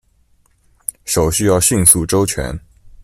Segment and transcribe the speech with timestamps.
[1.05, 2.59] 手续要迅速周全。